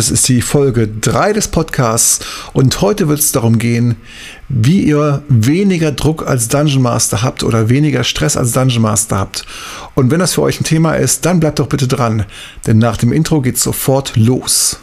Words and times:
Das 0.00 0.10
ist 0.10 0.30
die 0.30 0.40
Folge 0.40 0.88
3 0.88 1.34
des 1.34 1.48
Podcasts 1.48 2.24
und 2.54 2.80
heute 2.80 3.08
wird 3.08 3.18
es 3.18 3.32
darum 3.32 3.58
gehen, 3.58 3.96
wie 4.48 4.82
ihr 4.82 5.22
weniger 5.28 5.92
Druck 5.92 6.26
als 6.26 6.48
Dungeon 6.48 6.80
Master 6.80 7.20
habt 7.20 7.42
oder 7.42 7.68
weniger 7.68 8.02
Stress 8.02 8.34
als 8.34 8.52
Dungeon 8.52 8.80
Master 8.80 9.18
habt. 9.18 9.44
Und 9.94 10.10
wenn 10.10 10.18
das 10.18 10.32
für 10.32 10.40
euch 10.40 10.58
ein 10.58 10.64
Thema 10.64 10.94
ist, 10.94 11.26
dann 11.26 11.38
bleibt 11.38 11.58
doch 11.58 11.66
bitte 11.66 11.86
dran, 11.86 12.24
denn 12.66 12.78
nach 12.78 12.96
dem 12.96 13.12
Intro 13.12 13.42
geht's 13.42 13.62
sofort 13.62 14.16
los. 14.16 14.80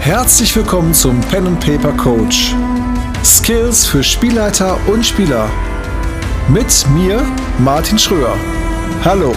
Herzlich 0.00 0.56
willkommen 0.56 0.94
zum 0.94 1.20
Pen 1.20 1.48
and 1.48 1.60
Paper 1.60 1.92
Coach. 1.98 2.54
Skills 3.22 3.84
für 3.84 4.02
Spielleiter 4.02 4.78
und 4.86 5.04
Spieler. 5.04 5.50
Mit 6.48 6.86
mir, 6.94 7.22
Martin 7.58 7.98
Schröer. 7.98 8.34
Hallo. 9.04 9.34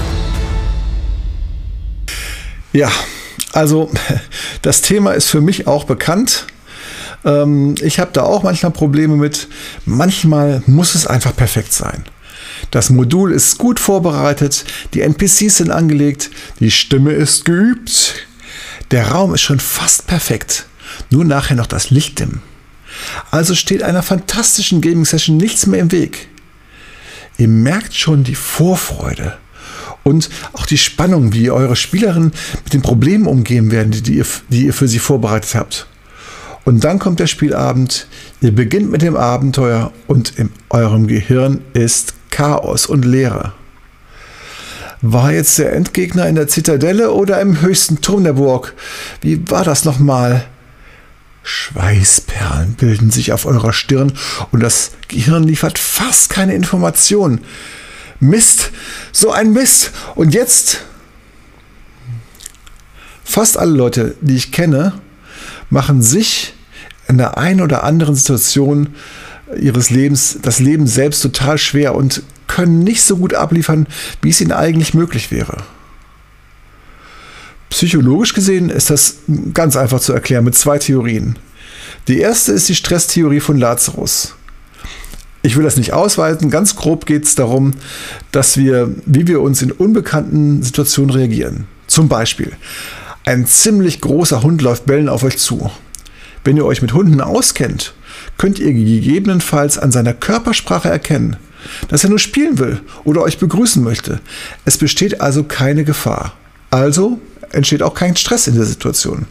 Ja, 2.74 2.92
also 3.54 3.92
das 4.62 4.82
Thema 4.82 5.14
ist 5.14 5.30
für 5.30 5.42
mich 5.42 5.68
auch 5.68 5.86
bekannt. 5.86 6.46
Ähm, 7.26 7.76
ich 7.82 8.00
habe 8.00 8.12
da 8.14 8.24
auch 8.24 8.44
manchmal 8.44 8.72
Probleme 8.72 9.16
mit. 9.16 9.48
Manchmal 9.86 10.64
muss 10.68 10.96
es 10.96 11.08
einfach 11.08 11.36
perfekt 11.36 11.74
sein. 11.74 12.06
Das 12.72 12.90
Modul 12.90 13.32
ist 13.32 13.58
gut 13.58 13.80
vorbereitet, 13.80 14.66
die 14.94 15.02
NPCs 15.02 15.58
sind 15.58 15.72
angelegt, 15.72 16.30
die 16.60 16.72
Stimme 16.72 17.14
ist 17.14 17.46
geübt, 17.46 18.16
der 18.92 19.10
Raum 19.10 19.34
ist 19.34 19.42
schon 19.42 19.60
fast 19.60 20.08
perfekt. 20.08 20.66
Nur 21.10 21.24
nachher 21.24 21.56
noch 21.56 21.68
das 21.68 21.90
Licht 21.90 22.20
dimmen. 22.20 22.42
Also 23.32 23.56
steht 23.56 23.82
einer 23.82 24.04
fantastischen 24.04 24.82
Gaming 24.82 25.06
Session 25.06 25.38
nichts 25.38 25.68
mehr 25.68 25.80
im 25.80 25.92
Weg. 25.92 26.28
Ihr 27.38 27.48
merkt 27.48 27.96
schon 27.96 28.24
die 28.24 28.36
Vorfreude 28.36 29.38
und 30.10 30.30
auch 30.54 30.66
die 30.66 30.78
Spannung, 30.78 31.34
wie 31.34 31.52
eure 31.52 31.76
Spielerinnen 31.76 32.34
mit 32.64 32.74
den 32.74 32.82
Problemen 32.82 33.28
umgehen 33.28 33.72
werden, 33.72 33.92
die 33.92 34.16
ihr, 34.16 34.26
die 34.50 34.66
ihr 34.66 34.74
für 34.74 34.88
sie 34.88 35.00
vorbereitet 35.00 35.56
habt. 35.56 35.88
Und 36.66 36.84
dann 36.84 37.00
kommt 37.00 37.20
der 37.20 37.28
Spielabend, 37.28 38.08
ihr 38.42 38.54
beginnt 38.54 38.92
mit 38.92 39.02
dem 39.02 39.16
Abenteuer 39.16 39.92
und 40.08 40.38
in 40.38 40.52
eurem 40.70 41.08
Gehirn 41.08 41.62
ist 41.74 42.14
Chaos 42.30 42.86
und 42.86 43.06
Leere. 43.06 43.54
War 45.02 45.32
jetzt 45.32 45.58
der 45.58 45.74
Endgegner 45.74 46.28
in 46.28 46.36
der 46.36 46.50
Zitadelle 46.50 47.12
oder 47.12 47.40
im 47.40 47.62
höchsten 47.62 48.02
Turm 48.02 48.26
der 48.26 48.34
Burg? 48.34 48.74
Wie 49.22 49.50
war 49.50 49.64
das 49.64 49.86
nochmal? 49.86 50.46
Schweißperlen 51.42 52.74
bilden 52.74 53.10
sich 53.10 53.32
auf 53.32 53.46
eurer 53.46 53.72
Stirn 53.72 54.12
und 54.52 54.62
das 54.62 54.92
Gehirn 55.08 55.44
liefert 55.44 55.80
fast 55.80 56.30
keine 56.30 56.54
Informationen. 56.54 57.42
Mist, 58.20 58.72
so 59.12 59.32
ein 59.32 59.54
Mist. 59.54 59.92
Und 60.16 60.34
jetzt, 60.34 60.84
fast 63.24 63.58
alle 63.58 63.72
Leute, 63.72 64.16
die 64.22 64.36
ich 64.36 64.52
kenne, 64.52 64.94
machen 65.70 66.02
sich 66.02 66.54
in 67.08 67.18
der 67.18 67.38
einen 67.38 67.62
oder 67.62 67.84
anderen 67.84 68.16
Situation 68.16 68.96
ihres 69.60 69.90
Lebens 69.90 70.40
das 70.42 70.60
Leben 70.60 70.88
selbst 70.88 71.22
total 71.22 71.58
schwer 71.58 71.96
und 71.96 72.22
können 72.48 72.80
nicht 72.80 73.02
so 73.02 73.18
gut 73.18 73.34
abliefern, 73.34 73.88
wie 74.22 74.30
es 74.30 74.42
ihnen 74.42 74.52
eigentlich 74.52 74.94
möglich 74.94 75.32
wäre. 75.32 75.64
Psychologisch 77.70 78.34
gesehen 78.34 78.70
ist 78.70 78.90
das 78.90 79.18
ganz 79.54 79.76
einfach 79.76 80.00
zu 80.00 80.14
erklären 80.14 80.44
mit 80.44 80.56
zwei 80.56 80.80
Theorien. 80.80 81.38
Die 82.08 82.20
erste 82.20 82.52
ist 82.52 82.68
die 82.68 82.76
Stresstheorie 82.76 83.40
von 83.40 83.58
Lazarus. 83.58 84.36
Ich 85.42 85.56
will 85.56 85.64
das 85.64 85.78
nicht 85.78 85.94
ausweiten. 85.94 86.50
Ganz 86.50 86.76
grob 86.76 87.06
geht 87.06 87.26
es 87.26 87.36
darum, 87.36 87.74
dass 88.32 88.58
wir, 88.58 88.94
wie 89.06 89.28
wir 89.28 89.42
uns 89.42 89.62
in 89.62 89.72
unbekannten 89.72 90.62
Situationen 90.64 91.16
reagieren. 91.16 91.66
Zum 91.88 92.10
Beispiel, 92.10 92.52
ein 93.26 93.46
ziemlich 93.46 94.02
großer 94.02 94.44
Hund 94.44 94.62
läuft 94.62 94.86
bellen 94.86 95.10
auf 95.10 95.24
euch 95.24 95.38
zu. 95.38 95.72
Wenn 96.44 96.58
ihr 96.58 96.66
euch 96.66 96.82
mit 96.82 96.94
Hunden 96.94 97.22
auskennt, 97.22 97.94
könnt 98.38 98.60
ihr 98.60 98.74
gegebenenfalls 98.74 99.78
an 99.78 99.92
seiner 99.92 100.14
Körpersprache 100.14 100.90
erkennen, 100.90 101.38
dass 101.90 102.04
er 102.04 102.10
nur 102.10 102.20
spielen 102.20 102.60
will 102.60 102.82
oder 103.04 103.22
euch 103.22 103.38
begrüßen 103.38 103.84
möchte. 103.84 104.20
Es 104.66 104.78
besteht 104.78 105.22
also 105.22 105.44
keine 105.44 105.84
Gefahr. 105.84 106.34
Also 106.70 107.20
entsteht 107.52 107.82
auch 107.82 107.94
kein 107.94 108.16
Stress 108.16 108.48
in 108.48 108.56
der 108.56 108.66
Situation. 108.66 109.26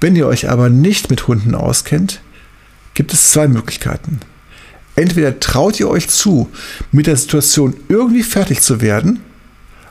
Wenn 0.00 0.16
ihr 0.16 0.26
euch 0.26 0.48
aber 0.48 0.70
nicht 0.70 1.10
mit 1.10 1.26
Hunden 1.26 1.54
auskennt, 1.54 2.20
gibt 2.94 3.12
es 3.12 3.30
zwei 3.30 3.48
Möglichkeiten. 3.48 4.20
Entweder 4.96 5.40
traut 5.40 5.78
ihr 5.80 5.88
euch 5.88 6.08
zu, 6.08 6.50
mit 6.92 7.06
der 7.06 7.16
Situation 7.16 7.74
irgendwie 7.88 8.22
fertig 8.22 8.60
zu 8.60 8.80
werden, 8.80 9.20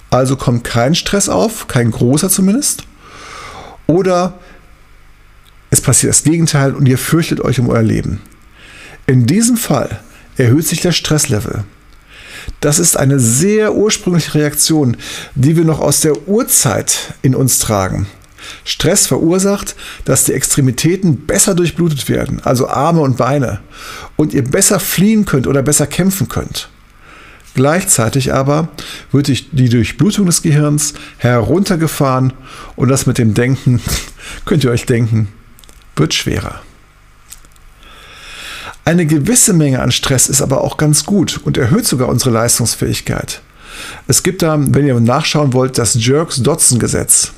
also 0.09 0.35
kommt 0.35 0.63
kein 0.63 0.95
Stress 0.95 1.29
auf, 1.29 1.67
kein 1.67 1.91
großer 1.91 2.29
zumindest, 2.29 2.83
oder 3.87 4.39
es 5.69 5.81
passiert 5.81 6.11
das 6.11 6.23
Gegenteil 6.23 6.73
und 6.73 6.87
ihr 6.87 6.97
fürchtet 6.97 7.41
euch 7.41 7.59
um 7.59 7.69
euer 7.69 7.83
Leben. 7.83 8.21
In 9.05 9.25
diesem 9.25 9.57
Fall 9.57 9.99
erhöht 10.37 10.67
sich 10.67 10.81
der 10.81 10.91
Stresslevel. 10.91 11.63
Das 12.59 12.79
ist 12.79 12.97
eine 12.97 13.19
sehr 13.19 13.75
ursprüngliche 13.75 14.35
Reaktion, 14.35 14.97
die 15.35 15.55
wir 15.55 15.65
noch 15.65 15.79
aus 15.79 16.01
der 16.01 16.27
Urzeit 16.27 17.13
in 17.21 17.35
uns 17.35 17.59
tragen. 17.59 18.07
Stress 18.63 19.07
verursacht, 19.07 19.75
dass 20.05 20.25
die 20.25 20.33
Extremitäten 20.33 21.25
besser 21.25 21.55
durchblutet 21.55 22.09
werden, 22.09 22.41
also 22.43 22.67
Arme 22.67 23.01
und 23.01 23.17
Beine, 23.17 23.59
und 24.15 24.33
ihr 24.33 24.43
besser 24.43 24.79
fliehen 24.79 25.25
könnt 25.25 25.47
oder 25.47 25.61
besser 25.61 25.87
kämpfen 25.87 26.27
könnt. 26.27 26.69
Gleichzeitig 27.55 28.33
aber 28.33 28.69
wird 29.11 29.27
die 29.27 29.69
Durchblutung 29.69 30.25
des 30.25 30.41
Gehirns 30.41 30.93
heruntergefahren 31.17 32.33
und 32.75 32.89
das 32.89 33.05
mit 33.05 33.17
dem 33.17 33.33
Denken, 33.33 33.81
könnt 34.45 34.63
ihr 34.63 34.71
euch 34.71 34.85
denken, 34.85 35.29
wird 35.95 36.13
schwerer. 36.13 36.61
Eine 38.85 39.05
gewisse 39.05 39.53
Menge 39.53 39.81
an 39.81 39.91
Stress 39.91 40.29
ist 40.29 40.41
aber 40.41 40.63
auch 40.63 40.77
ganz 40.77 41.05
gut 41.05 41.41
und 41.43 41.57
erhöht 41.57 41.85
sogar 41.85 42.07
unsere 42.07 42.31
Leistungsfähigkeit. 42.31 43.41
Es 44.07 44.23
gibt 44.23 44.41
da, 44.41 44.57
wenn 44.59 44.87
ihr 44.87 44.99
nachschauen 44.99 45.53
wollt, 45.53 45.77
das 45.77 45.93
Jerks-Dodson-Gesetz. 45.93 47.33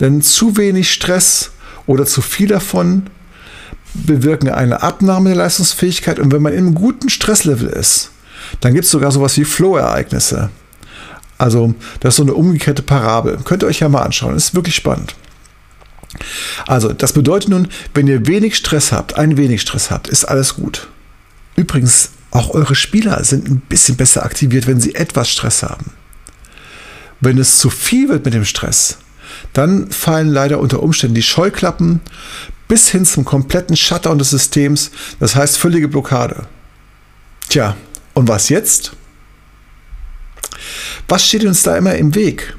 Denn 0.00 0.22
zu 0.22 0.56
wenig 0.56 0.92
Stress 0.92 1.50
oder 1.86 2.06
zu 2.06 2.22
viel 2.22 2.48
davon 2.48 3.04
bewirken 3.94 4.48
eine 4.50 4.82
Abnahme 4.82 5.30
der 5.30 5.38
Leistungsfähigkeit. 5.38 6.18
Und 6.18 6.32
wenn 6.32 6.42
man 6.42 6.52
einem 6.52 6.74
guten 6.74 7.08
Stresslevel 7.08 7.68
ist, 7.68 8.10
dann 8.60 8.74
gibt 8.74 8.84
es 8.84 8.90
sogar 8.90 9.10
sowas 9.10 9.36
wie 9.36 9.44
Flow-Ereignisse. 9.44 10.50
Also, 11.38 11.74
das 12.00 12.14
ist 12.14 12.16
so 12.16 12.22
eine 12.24 12.34
umgekehrte 12.34 12.82
Parabel. 12.82 13.38
Könnt 13.44 13.62
ihr 13.62 13.68
euch 13.68 13.80
ja 13.80 13.88
mal 13.88 14.02
anschauen. 14.02 14.36
Ist 14.36 14.54
wirklich 14.54 14.74
spannend. 14.74 15.14
Also, 16.66 16.92
das 16.92 17.12
bedeutet 17.12 17.50
nun, 17.50 17.68
wenn 17.94 18.08
ihr 18.08 18.26
wenig 18.26 18.56
Stress 18.56 18.92
habt, 18.92 19.16
ein 19.16 19.36
wenig 19.36 19.60
Stress 19.60 19.90
habt, 19.90 20.08
ist 20.08 20.24
alles 20.24 20.54
gut. 20.54 20.88
Übrigens, 21.56 22.10
auch 22.30 22.54
eure 22.54 22.74
Spieler 22.74 23.22
sind 23.24 23.48
ein 23.48 23.60
bisschen 23.60 23.96
besser 23.96 24.24
aktiviert, 24.24 24.66
wenn 24.66 24.80
sie 24.80 24.94
etwas 24.94 25.30
Stress 25.30 25.62
haben. 25.62 25.92
Wenn 27.20 27.38
es 27.38 27.58
zu 27.58 27.70
viel 27.70 28.08
wird 28.08 28.24
mit 28.24 28.34
dem 28.34 28.44
Stress, 28.44 28.98
dann 29.52 29.90
fallen 29.90 30.28
leider 30.28 30.60
unter 30.60 30.82
Umständen 30.82 31.14
die 31.14 31.22
Scheuklappen 31.22 32.00
bis 32.68 32.88
hin 32.88 33.04
zum 33.04 33.24
kompletten 33.24 33.76
Shutdown 33.76 34.18
des 34.18 34.30
Systems, 34.30 34.90
das 35.20 35.34
heißt 35.34 35.56
völlige 35.56 35.88
Blockade. 35.88 36.46
Tja, 37.48 37.76
und 38.14 38.28
was 38.28 38.50
jetzt? 38.50 38.92
Was 41.08 41.26
steht 41.26 41.44
uns 41.44 41.62
da 41.62 41.76
immer 41.76 41.94
im 41.94 42.14
Weg? 42.14 42.56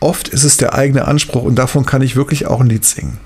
Oft 0.00 0.28
ist 0.28 0.44
es 0.44 0.56
der 0.56 0.74
eigene 0.74 1.06
Anspruch 1.06 1.42
und 1.42 1.56
davon 1.56 1.84
kann 1.86 2.02
ich 2.02 2.16
wirklich 2.16 2.46
auch 2.46 2.60
ein 2.60 2.68
Lied 2.68 2.84
singen. 2.84 3.18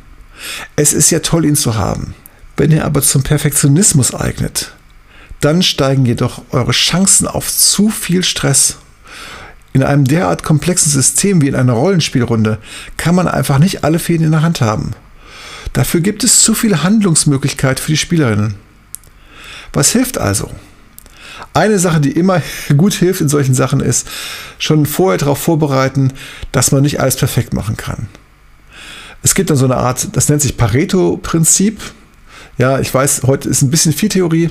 Es 0.77 0.93
ist 0.93 1.11
ja 1.11 1.21
toll, 1.21 1.45
ihn 1.45 1.57
zu 1.57 1.77
haben. 1.77 2.15
Wenn 2.57 2.73
er 2.73 2.85
aber 2.85 3.03
zum 3.03 3.23
Perfektionismus 3.23 4.15
eignet, 4.15 4.73
dann 5.41 5.63
steigen 5.63 6.07
jedoch 6.07 6.43
eure 6.51 6.73
Chancen 6.73 7.29
auf 7.29 7.53
zu 7.53 7.89
viel 7.89 8.25
Stress 8.25 8.79
in 9.73 9.83
einem 9.83 10.05
derart 10.05 10.43
komplexen 10.43 10.91
System 10.91 11.43
wie 11.43 11.49
in 11.49 11.55
einer 11.55 11.75
Rollenspielrunde 11.75 12.59
kann 12.97 13.15
man 13.15 13.29
einfach 13.29 13.59
nicht 13.59 13.85
alle 13.85 13.99
Fäden 13.99 14.27
in 14.27 14.33
der 14.33 14.43
Hand 14.43 14.61
haben. 14.61 14.93
Dafür 15.73 16.01
gibt 16.01 16.25
es 16.25 16.43
zu 16.43 16.55
viele 16.55 16.83
Handlungsmöglichkeiten 16.83 17.83
für 17.83 17.93
die 17.93 17.99
Spielerinnen. 17.99 18.55
Was 19.73 19.93
hilft 19.93 20.19
also? 20.19 20.51
Eine 21.53 21.79
Sache, 21.79 22.01
die 22.01 22.13
immer 22.13 22.43
gut 22.77 22.95
hilft 22.95 23.21
in 23.21 23.29
solchen 23.29 23.55
Sachen, 23.55 23.81
ist 23.81 24.09
schon 24.59 24.87
vorher 24.87 25.19
darauf 25.19 25.39
vorbereiten, 25.39 26.13
dass 26.53 26.73
man 26.73 26.83
nicht 26.83 27.01
alles 27.01 27.17
perfekt 27.17 27.53
machen 27.53 27.77
kann. 27.77 28.09
Es 29.23 29.35
gibt 29.35 29.51
dann 29.51 29.57
so 29.57 29.65
eine 29.65 29.77
Art, 29.77 30.09
das 30.17 30.29
nennt 30.29 30.43
sich 30.43 30.57
Pareto-Prinzip. 30.57 31.81
Ja, 32.57 32.81
ich 32.81 32.93
weiß, 32.93 33.23
heute 33.25 33.49
ist 33.49 33.63
ein 33.63 33.71
bisschen 33.71 33.93
viel 33.93 34.09
Theorie 34.09 34.51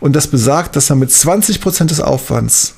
und 0.00 0.14
das 0.14 0.26
besagt, 0.26 0.76
dass 0.76 0.90
man 0.90 0.98
mit 0.98 1.10
20% 1.10 1.86
des 1.86 2.00
Aufwands 2.00 2.74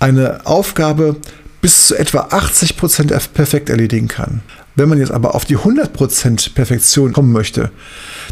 eine 0.00 0.46
Aufgabe 0.46 1.16
bis 1.60 1.86
zu 1.86 1.96
etwa 1.96 2.28
80 2.30 2.76
Prozent 2.76 3.12
perfekt 3.34 3.68
erledigen 3.68 4.08
kann. 4.08 4.42
Wenn 4.74 4.88
man 4.88 4.98
jetzt 4.98 5.12
aber 5.12 5.34
auf 5.34 5.44
die 5.44 5.58
100% 5.58 6.54
Perfektion 6.54 7.12
kommen 7.12 7.32
möchte, 7.32 7.70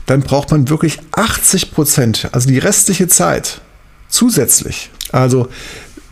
dann 0.06 0.22
braucht 0.22 0.50
man 0.50 0.68
wirklich 0.68 0.98
80%, 1.12 1.70
Prozent, 1.70 2.28
also 2.32 2.48
die 2.48 2.58
restliche 2.58 3.06
Zeit 3.06 3.60
zusätzlich. 4.08 4.90
Also 5.12 5.48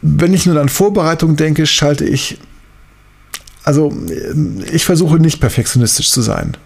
wenn 0.03 0.35
ich 0.35 0.47
nur 0.47 0.61
an 0.61 0.69
Vorbereitung 0.69 1.37
denke, 1.37 1.67
schalte 1.67 2.05
ich 2.05 2.39
also 3.67 3.93
ich 4.73 4.85
versuche 4.85 5.17
nicht 5.17 5.41
perfektionistisch 5.41 6.11
zu 6.11 6.23
sein. 6.23 6.57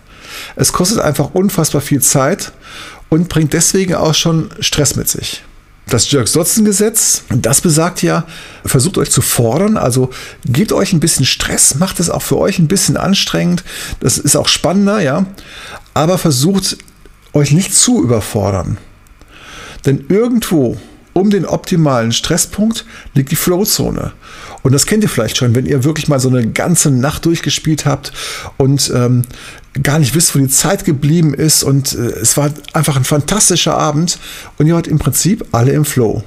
Es 0.55 0.73
kostet 0.73 1.01
einfach 1.01 1.31
unfassbar 1.33 1.81
viel 1.81 2.03
Zeit 2.03 2.53
und 3.09 3.31
bringt 3.31 3.55
deswegen 3.55 3.95
auch 3.95 4.15
schon 4.15 4.51
Stress 4.61 4.97
mit 4.97 5.09
sich. 5.09 5.43
Das 5.91 6.09
Jerks-Dotzen-Gesetz, 6.09 7.25
das 7.31 7.61
besagt 7.61 8.03
ja, 8.03 8.25
versucht 8.65 8.97
euch 8.97 9.11
zu 9.11 9.23
fordern, 9.23 9.77
also 9.77 10.11
gebt 10.47 10.73
euch 10.73 10.93
ein 10.93 11.01
bisschen 11.01 11.27
Stress, 11.27 11.75
macht 11.75 11.99
es 11.99 12.11
auch 12.11 12.23
für 12.23 12.39
euch 12.39 12.61
ein 12.61 12.69
bisschen 12.69 12.97
anstrengend, 12.97 13.65
das 13.99 14.17
ist 14.17 14.37
auch 14.37 14.47
spannender, 14.47 15.01
ja, 15.01 15.27
aber 15.93 16.17
versucht 16.17 16.79
euch 17.33 17.51
nicht 17.51 17.75
zu 17.75 18.03
überfordern. 18.05 18.79
Denn 19.85 20.05
irgendwo 20.09 20.79
um 21.21 21.31
den 21.31 21.47
optimalen 21.47 22.13
Stresspunkt 22.13 22.85
liegt 23.15 23.31
die 23.31 23.37
Flowzone. 23.37 24.13
Und 24.63 24.73
das 24.73 24.87
kennt 24.87 25.03
ihr 25.03 25.09
vielleicht 25.09 25.37
schon, 25.37 25.55
wenn 25.55 25.67
ihr 25.67 25.85
wirklich 25.85 26.09
mal 26.09 26.21
so 26.21 26.29
eine 26.29 26.49
ganze 26.51 26.91
Nacht 26.91 27.25
durchgespielt 27.25 27.87
habt 27.87 28.13
und 28.57 28.91
ähm, 28.95 29.23
gar 29.83 29.99
nicht 29.99 30.15
wisst, 30.15 30.35
wo 30.35 30.39
die 30.39 30.49
Zeit 30.49 30.85
geblieben 30.85 31.35
ist. 31.35 31.63
Und 31.63 31.95
äh, 31.95 32.11
es 32.21 32.37
war 32.37 32.51
einfach 32.73 32.97
ein 32.97 33.05
fantastischer 33.05 33.77
Abend 33.77 34.19
und 34.59 34.67
ihr 34.67 34.75
wart 34.75 34.89
im 34.89 34.99
Prinzip 34.99 35.47
alle 35.53 35.73
im 35.73 35.85
Flow. 35.85 36.25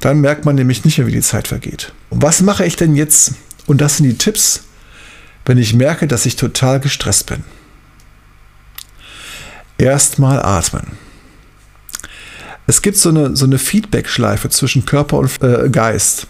Dann 0.00 0.20
merkt 0.20 0.44
man 0.44 0.56
nämlich 0.56 0.84
nicht 0.84 0.98
mehr, 0.98 1.06
wie 1.06 1.12
die 1.12 1.20
Zeit 1.20 1.48
vergeht. 1.48 1.92
Und 2.08 2.22
was 2.22 2.40
mache 2.40 2.64
ich 2.64 2.76
denn 2.76 2.96
jetzt? 2.96 3.32
Und 3.66 3.80
das 3.80 3.98
sind 3.98 4.06
die 4.06 4.16
Tipps, 4.16 4.62
wenn 5.44 5.58
ich 5.58 5.74
merke, 5.74 6.06
dass 6.06 6.26
ich 6.26 6.36
total 6.36 6.80
gestresst 6.80 7.26
bin. 7.26 7.44
Erstmal 9.78 10.42
atmen. 10.42 11.09
Es 12.70 12.82
gibt 12.82 12.98
so 12.98 13.08
eine, 13.08 13.34
so 13.34 13.46
eine 13.46 13.58
Feedback-Schleife 13.58 14.48
zwischen 14.48 14.86
Körper 14.86 15.18
und 15.18 15.42
äh, 15.42 15.68
Geist. 15.70 16.28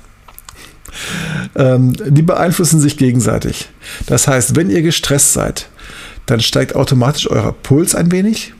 Ähm, 1.54 1.92
die 1.92 2.22
beeinflussen 2.22 2.80
sich 2.80 2.96
gegenseitig. 2.96 3.68
Das 4.06 4.26
heißt, 4.26 4.56
wenn 4.56 4.70
ihr 4.70 4.80
gestresst 4.80 5.34
seid, 5.34 5.68
dann 6.24 6.40
steigt 6.40 6.74
automatisch 6.74 7.30
euer 7.30 7.52
Puls 7.52 7.94
ein 7.94 8.10
wenig 8.10 8.54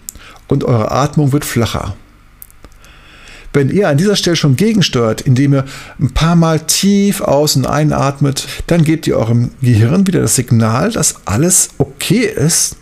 und 0.46 0.64
eure 0.64 0.90
Atmung 0.90 1.32
wird 1.32 1.46
flacher. 1.46 1.96
Wenn 3.54 3.70
ihr 3.70 3.88
an 3.88 3.96
dieser 3.96 4.16
Stelle 4.16 4.36
schon 4.36 4.56
gegensteuert, 4.56 5.22
indem 5.22 5.54
ihr 5.54 5.64
ein 5.98 6.12
paar 6.12 6.36
Mal 6.36 6.60
tief 6.60 7.22
aus- 7.22 7.56
und 7.56 7.66
einatmet, 7.66 8.46
dann 8.66 8.84
gebt 8.84 9.06
ihr 9.06 9.16
eurem 9.16 9.52
Gehirn 9.62 10.06
wieder 10.06 10.20
das 10.20 10.36
Signal, 10.36 10.92
dass 10.92 11.26
alles 11.26 11.70
okay 11.78 12.26
ist 12.26 12.76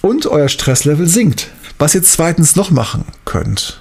und 0.00 0.26
euer 0.26 0.48
Stresslevel 0.48 1.06
sinkt. 1.06 1.52
Was 1.78 1.94
ihr 1.94 2.02
zweitens 2.02 2.56
noch 2.56 2.72
machen 2.72 3.04
könnt, 3.24 3.80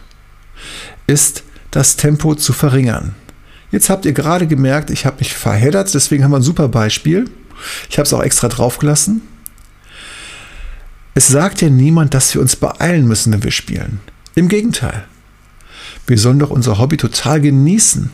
ist 1.07 1.43
das 1.71 1.95
Tempo 1.97 2.35
zu 2.35 2.53
verringern. 2.53 3.15
Jetzt 3.71 3.89
habt 3.89 4.05
ihr 4.05 4.13
gerade 4.13 4.47
gemerkt, 4.47 4.89
ich 4.89 5.05
habe 5.05 5.17
mich 5.19 5.33
verheddert, 5.33 5.93
deswegen 5.93 6.23
haben 6.23 6.31
wir 6.31 6.37
ein 6.37 6.43
super 6.43 6.69
Beispiel. 6.69 7.29
Ich 7.89 7.97
habe 7.97 8.05
es 8.05 8.13
auch 8.13 8.23
extra 8.23 8.47
draufgelassen. 8.47 9.21
Es 11.13 11.27
sagt 11.27 11.61
ja 11.61 11.69
niemand, 11.69 12.13
dass 12.13 12.33
wir 12.33 12.41
uns 12.41 12.55
beeilen 12.55 13.07
müssen, 13.07 13.33
wenn 13.33 13.43
wir 13.43 13.51
spielen. 13.51 13.99
Im 14.35 14.47
Gegenteil. 14.47 15.05
Wir 16.07 16.17
sollen 16.17 16.39
doch 16.39 16.49
unser 16.49 16.77
Hobby 16.77 16.97
total 16.97 17.41
genießen. 17.41 18.11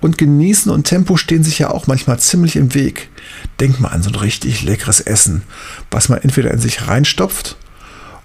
Und 0.00 0.18
genießen 0.18 0.70
und 0.70 0.84
Tempo 0.84 1.16
stehen 1.16 1.44
sich 1.44 1.58
ja 1.60 1.70
auch 1.70 1.86
manchmal 1.86 2.18
ziemlich 2.18 2.56
im 2.56 2.74
Weg. 2.74 3.08
Denk 3.60 3.80
mal 3.80 3.88
an 3.88 4.02
so 4.02 4.10
ein 4.10 4.16
richtig 4.16 4.62
leckeres 4.62 5.00
Essen, 5.00 5.42
was 5.90 6.08
man 6.08 6.20
entweder 6.20 6.50
in 6.50 6.60
sich 6.60 6.86
reinstopft 6.86 7.56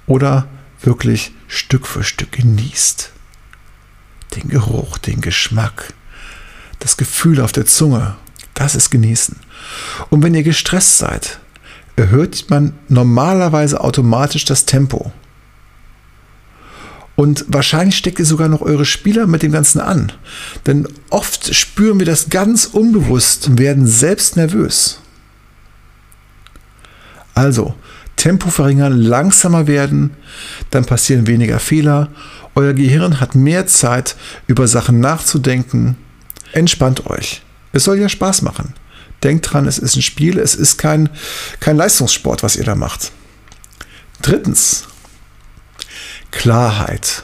oder 0.07 0.47
wirklich 0.81 1.31
Stück 1.47 1.87
für 1.87 2.03
Stück 2.03 2.33
genießt 2.33 3.13
den 4.35 4.49
Geruch, 4.49 4.97
den 4.97 5.21
Geschmack, 5.21 5.93
das 6.79 6.97
Gefühl 6.97 7.41
auf 7.41 7.51
der 7.51 7.65
Zunge. 7.65 8.15
Das 8.53 8.75
ist 8.75 8.89
genießen. 8.89 9.37
Und 10.09 10.23
wenn 10.23 10.35
ihr 10.35 10.43
gestresst 10.43 10.97
seid, 10.97 11.39
erhöht 11.95 12.49
man 12.49 12.73
normalerweise 12.87 13.81
automatisch 13.81 14.45
das 14.45 14.65
Tempo. 14.65 15.11
Und 17.15 17.43
wahrscheinlich 17.49 17.97
steckt 17.97 18.19
ihr 18.19 18.25
sogar 18.25 18.47
noch 18.47 18.61
eure 18.61 18.85
Spieler 18.85 19.27
mit 19.27 19.43
dem 19.43 19.51
Ganzen 19.51 19.81
an. 19.81 20.13
Denn 20.65 20.87
oft 21.09 21.53
spüren 21.53 21.99
wir 21.99 22.05
das 22.05 22.29
ganz 22.29 22.65
unbewusst 22.65 23.47
und 23.47 23.59
werden 23.59 23.85
selbst 23.85 24.37
nervös. 24.37 25.01
Also, 27.33 27.75
Tempo 28.19 28.49
verringern, 28.49 28.99
langsamer 29.01 29.65
werden, 29.65 30.11
dann 30.69 30.85
passieren 30.85 31.25
weniger 31.25 31.59
Fehler 31.59 32.09
euer 32.59 32.73
Gehirn 32.73 33.21
hat 33.21 33.35
mehr 33.35 33.67
Zeit, 33.67 34.17
über 34.47 34.67
Sachen 34.67 34.99
nachzudenken. 34.99 35.95
Entspannt 36.51 37.05
euch. 37.07 37.41
Es 37.71 37.85
soll 37.85 37.99
ja 37.99 38.09
Spaß 38.09 38.41
machen. 38.41 38.73
Denkt 39.23 39.51
dran, 39.51 39.65
es 39.65 39.77
ist 39.77 39.95
ein 39.95 40.01
Spiel, 40.01 40.37
es 40.37 40.55
ist 40.55 40.77
kein, 40.77 41.09
kein 41.61 41.77
Leistungssport, 41.77 42.43
was 42.43 42.57
ihr 42.57 42.65
da 42.65 42.75
macht. 42.75 43.11
Drittens, 44.21 44.87
Klarheit. 46.31 47.23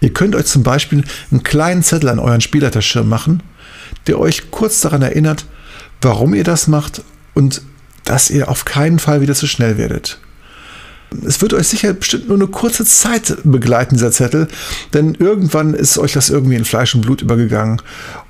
Ihr 0.00 0.12
könnt 0.14 0.34
euch 0.34 0.46
zum 0.46 0.62
Beispiel 0.62 1.04
einen 1.30 1.42
kleinen 1.42 1.82
Zettel 1.82 2.08
an 2.08 2.18
euren 2.18 2.40
Spielleiterschirm 2.40 3.08
machen, 3.08 3.42
der 4.06 4.18
euch 4.18 4.50
kurz 4.50 4.80
daran 4.80 5.02
erinnert, 5.02 5.44
warum 6.00 6.32
ihr 6.32 6.44
das 6.44 6.66
macht 6.66 7.02
und 7.34 7.60
dass 8.08 8.30
ihr 8.30 8.48
auf 8.48 8.64
keinen 8.64 8.98
Fall 8.98 9.20
wieder 9.20 9.34
zu 9.34 9.46
schnell 9.46 9.76
werdet. 9.76 10.18
Es 11.26 11.40
wird 11.40 11.54
euch 11.54 11.68
sicher 11.68 11.92
bestimmt 11.92 12.28
nur 12.28 12.36
eine 12.36 12.46
kurze 12.46 12.84
Zeit 12.84 13.38
begleiten, 13.44 13.96
dieser 13.96 14.12
Zettel, 14.12 14.48
denn 14.92 15.14
irgendwann 15.14 15.74
ist 15.74 15.98
euch 15.98 16.12
das 16.12 16.28
irgendwie 16.28 16.56
in 16.56 16.64
Fleisch 16.64 16.94
und 16.94 17.02
Blut 17.02 17.22
übergegangen 17.22 17.80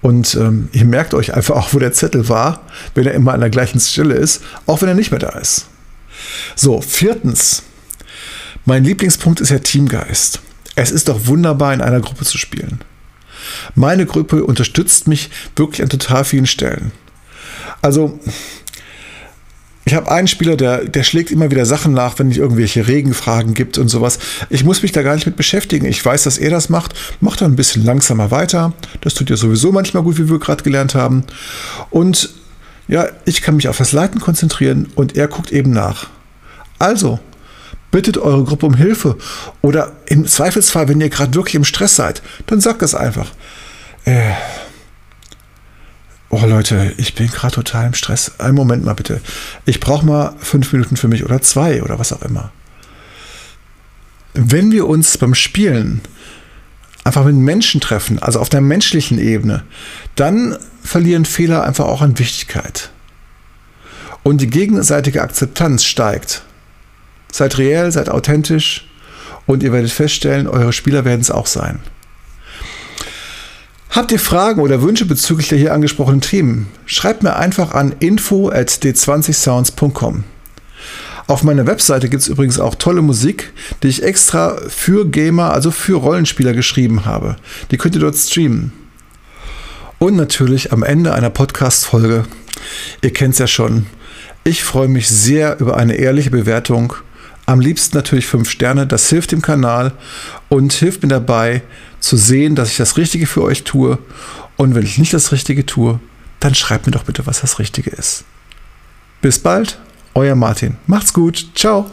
und 0.01 0.35
ähm, 0.35 0.69
ihr 0.73 0.85
merkt 0.85 1.15
euch 1.15 1.35
einfach 1.35 1.57
auch, 1.57 1.75
wo 1.75 1.79
der 1.79 1.93
Zettel 1.93 2.29
war, 2.29 2.67
wenn 2.95 3.07
er 3.07 3.15
immer 3.15 3.35
an 3.35 3.41
der 3.41 3.51
gleichen 3.51 3.81
Stelle 3.81 4.15
ist, 4.15 4.43
auch 4.67 4.81
wenn 4.81 4.89
er 4.89 4.95
nicht 4.95 5.11
mehr 5.11 5.21
da 5.21 5.31
ist. 5.39 5.67
So, 6.55 6.81
viertens. 6.81 7.63
Mein 8.65 8.85
Lieblingspunkt 8.85 9.41
ist 9.41 9.51
der 9.51 9.63
Teamgeist. 9.63 10.41
Es 10.75 10.91
ist 10.91 11.09
doch 11.09 11.27
wunderbar, 11.27 11.73
in 11.73 11.81
einer 11.81 12.01
Gruppe 12.01 12.25
zu 12.25 12.39
spielen. 12.39 12.81
Meine 13.75 14.07
Gruppe 14.07 14.45
unterstützt 14.45 15.09
mich 15.09 15.31
wirklich 15.57 15.83
an 15.83 15.89
total 15.89 16.25
vielen 16.25 16.47
Stellen. 16.47 16.93
Also, 17.81 18.19
ich 19.89 19.95
habe 19.95 20.11
einen 20.11 20.29
Spieler, 20.29 20.55
der, 20.55 20.85
der 20.85 21.03
schlägt 21.03 21.31
immer 21.31 21.51
wieder 21.51 21.65
Sachen 21.65 21.95
nach, 21.95 22.19
wenn 22.19 22.31
es 22.31 22.37
irgendwelche 22.37 22.87
Regenfragen 22.87 23.55
gibt 23.55 23.79
und 23.79 23.89
sowas. 23.89 24.19
Ich 24.51 24.63
muss 24.63 24.83
mich 24.83 24.93
da 24.93 25.03
gar 25.03 25.15
nicht 25.15 25.25
mit 25.25 25.37
beschäftigen. 25.37 25.87
Ich 25.87 26.05
weiß, 26.05 26.25
dass 26.25 26.37
er 26.37 26.51
das 26.51 26.69
macht. 26.69 26.93
Macht 27.23 27.41
dann 27.41 27.53
ein 27.53 27.57
bisschen 27.57 27.87
langsamer 27.87 28.31
weiter. 28.31 28.75
Das 29.01 29.15
tut 29.15 29.31
ja 29.31 29.37
sowieso 29.37 29.73
manchmal 29.73 30.03
gut, 30.03 30.19
wie 30.19 30.29
wir 30.29 30.39
gerade 30.39 30.63
gelernt 30.63 30.95
haben. 30.95 31.25
Und 31.89 32.29
ja, 32.87 33.07
ich 33.25 33.41
kann 33.41 33.57
mich 33.57 33.67
auf 33.67 33.79
das 33.79 33.93
Leiten 33.93 34.21
konzentrieren 34.21 34.89
und 34.95 35.17
er 35.17 35.27
guckt 35.27 35.53
eben 35.53 35.71
nach. 35.71 36.09
Also, 36.79 37.19
bittet 37.91 38.19
eure 38.19 38.45
Gruppe 38.45 38.67
um 38.67 38.75
Hilfe. 38.75 39.17
Oder 39.63 39.93
im 40.05 40.27
Zweifelsfall, 40.27 40.89
wenn 40.89 41.01
ihr 41.01 41.09
gerade 41.09 41.33
wirklich 41.33 41.55
im 41.55 41.65
Stress 41.65 41.97
seid, 41.97 42.21
dann 42.45 42.61
sagt 42.61 42.83
das 42.83 42.95
einfach. 42.95 43.31
Äh, 44.05 44.33
Oh 46.31 46.45
Leute, 46.45 46.93
ich 46.99 47.15
bin 47.15 47.29
gerade 47.29 47.55
total 47.55 47.87
im 47.87 47.95
Stress. 47.95 48.33
Einen 48.39 48.55
Moment 48.55 48.85
mal 48.85 48.95
bitte. 48.95 49.21
Ich 49.65 49.81
brauche 49.81 50.05
mal 50.05 50.35
fünf 50.39 50.73
Minuten 50.73 50.99
für 50.99 51.09
mich 51.09 51.25
oder 51.25 51.41
zwei 51.41 51.83
oder 51.83 51.99
was 51.99 52.13
auch 52.13 52.21
immer. 52.21 52.53
Wenn 54.35 54.71
wir 54.71 54.87
uns 54.87 55.17
beim 55.17 55.35
Spielen 55.35 56.03
einfach 57.03 57.25
mit 57.25 57.35
Menschen 57.35 57.81
treffen, 57.81 58.19
also 58.19 58.41
auf 58.41 58.51
der 58.51 58.61
menschlichen 58.61 59.19
Ebene, 59.19 59.65
dann 60.17 60.59
verlieren 60.83 61.25
Fehler 61.25 61.65
einfach 61.65 61.87
auch 61.87 62.03
an 62.03 62.19
Wichtigkeit. 62.19 62.91
Und 64.23 64.43
die 64.43 64.51
gegenseitige 64.51 65.23
Akzeptanz 65.23 65.85
steigt. 65.85 66.43
Seid 67.33 67.57
reell, 67.57 67.91
seid 67.91 68.11
authentisch 68.11 68.87
und 69.47 69.63
ihr 69.63 69.73
werdet 69.73 69.91
feststellen, 69.91 70.47
eure 70.47 70.75
Spieler 70.75 71.07
werden 71.07 71.23
es 71.23 71.31
auch 71.31 71.47
sein. 71.47 71.81
Habt 73.99 74.13
ihr 74.13 74.21
Fragen 74.21 74.61
oder 74.61 74.81
Wünsche 74.81 75.07
bezüglich 75.07 75.49
der 75.49 75.59
hier 75.59 75.75
angesprochenen 75.75 76.21
Themen? 76.21 76.69
Schreibt 76.87 77.25
mir 77.25 77.35
einfach 77.35 77.73
an 77.73 77.97
info 77.99 78.49
at 78.49 78.69
d20sounds.com. 78.69 80.23
Auf 81.27 81.43
meiner 81.43 81.67
Webseite 81.67 82.09
gibt 82.09 82.23
es 82.23 82.29
übrigens 82.29 82.61
auch 82.61 82.77
tolle 82.77 83.03
Musik, 83.03 83.53
die 83.83 83.89
ich 83.89 84.05
extra 84.05 84.57
für 84.69 85.05
Gamer, 85.05 85.53
also 85.53 85.73
für 85.73 85.97
Rollenspieler 85.97 86.53
geschrieben 86.53 87.07
habe. 87.07 87.39
Die 87.73 87.77
könnt 87.77 87.97
ihr 87.97 88.01
dort 88.01 88.15
streamen. 88.15 88.73
Und 89.99 90.15
natürlich 90.15 90.73
am 90.73 90.85
Ende 90.85 91.13
einer 91.13 91.31
Podcast-Folge, 91.31 92.23
ihr 93.03 93.13
kennt 93.13 93.33
es 93.33 93.41
ja 93.41 93.49
schon, 93.49 93.87
ich 94.45 94.63
freue 94.63 94.87
mich 94.87 95.09
sehr 95.09 95.59
über 95.59 95.77
eine 95.77 95.97
ehrliche 95.97 96.31
Bewertung. 96.31 96.95
Am 97.49 97.61
liebsten 97.61 97.97
natürlich 97.97 98.27
5 98.27 98.51
Sterne, 98.51 98.87
das 98.87 99.09
hilft 99.09 99.33
dem 99.33 99.41
Kanal 99.41 99.93
und 100.51 100.71
hilft 100.75 101.03
mir 101.03 101.09
dabei, 101.09 101.63
zu 101.99 102.19
sehen, 102.19 102.55
dass 102.55 102.71
ich 102.71 102.77
das 102.77 102.99
Richtige 102.99 103.27
für 103.27 103.43
euch 103.43 103.65
tue. 103.65 103.97
Und 104.59 104.75
wenn 104.75 104.83
ich 104.83 104.99
nicht 104.99 105.15
das 105.15 105.33
Richtige 105.33 105.65
tue, 105.65 105.99
dann 106.41 106.55
schreibt 106.55 106.85
mir 106.85 106.93
doch 106.93 107.05
bitte, 107.05 107.27
was 107.27 107.41
das 107.41 107.59
Richtige 107.59 107.89
ist. 107.89 108.25
Bis 109.23 109.39
bald, 109.39 109.79
euer 110.13 110.35
Martin. 110.35 110.77
Macht's 110.87 111.15
gut. 111.15 111.47
Ciao. 111.55 111.91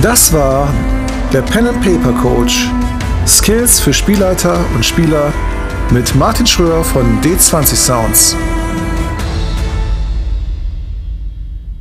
Das 0.00 0.32
war 0.32 0.74
der 1.32 1.42
Pen 1.42 1.68
and 1.68 1.80
Paper 1.82 2.18
Coach. 2.20 2.66
Skills 3.28 3.78
für 3.78 3.92
Spielleiter 3.92 4.58
und 4.74 4.84
Spieler 4.84 5.32
mit 5.92 6.16
Martin 6.16 6.48
Schröer 6.48 6.82
von 6.82 7.20
D20 7.22 7.76
Sounds. 7.76 8.36